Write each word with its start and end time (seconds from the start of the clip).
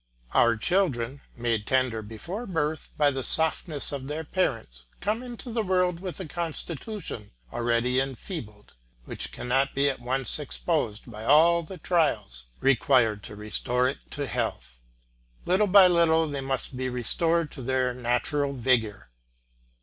Our 0.31 0.57
children, 0.57 1.21
made 1.37 1.67
tender 1.67 2.01
before 2.01 2.47
birth 2.47 2.89
by 2.97 3.11
the 3.11 3.21
softness 3.21 3.91
of 3.91 4.07
their 4.07 4.23
parents, 4.23 4.85
come 4.99 5.21
into 5.21 5.51
the 5.51 5.61
world 5.61 5.99
with 5.99 6.19
a 6.19 6.25
constitution 6.25 7.29
already 7.53 7.99
enfeebled, 7.99 8.73
which 9.05 9.31
cannot 9.31 9.75
be 9.75 9.91
at 9.91 9.99
once 9.99 10.39
exposed 10.39 11.03
to 11.03 11.15
all 11.27 11.61
the 11.61 11.77
trials 11.77 12.47
required 12.61 13.21
to 13.25 13.35
restore 13.35 13.87
it 13.87 13.99
to 14.09 14.25
health. 14.25 14.81
Little 15.45 15.67
by 15.67 15.85
little 15.85 16.27
they 16.27 16.41
must 16.41 16.75
be 16.75 16.89
restored 16.89 17.51
to 17.51 17.61
their 17.61 17.93
natural 17.93 18.53
vigour. 18.53 19.11